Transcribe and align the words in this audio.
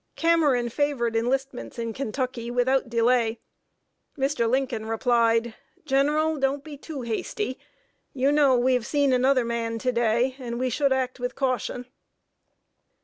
_"Cameron 0.15 0.69
favored 0.69 1.15
enlistments 1.15 1.77
in 1.77 1.93
Kentucky, 1.93 2.49
without 2.49 2.89
delay. 2.89 3.39
Mr. 4.17 4.49
Lincoln 4.49 4.87
replied: 4.87 5.53
"General, 5.85 6.37
don't 6.37 6.63
be 6.63 6.75
too 6.75 7.03
hasty; 7.03 7.59
you 8.11 8.31
know 8.31 8.57
we 8.57 8.73
have 8.73 8.87
seen 8.87 9.13
another 9.13 9.45
man 9.45 9.77
to 9.77 9.91
day, 9.91 10.35
and 10.39 10.57
we 10.59 10.71
should 10.71 10.91
act 10.91 11.19
with 11.19 11.35
caution." 11.35 11.85